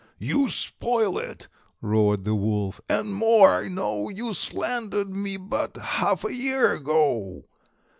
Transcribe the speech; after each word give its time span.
"You 0.17 0.49
spoil 0.49 1.19
it!" 1.19 1.47
roared 1.79 2.25
the 2.25 2.33
Wolf; 2.33 2.81
"and 2.89 3.13
more, 3.13 3.59
I 3.61 3.67
know, 3.67 4.09
You 4.09 4.33
slandered 4.33 5.15
me 5.15 5.37
but 5.37 5.77
half 5.77 6.25
a 6.25 6.33
year 6.33 6.73
ago." 6.73 7.43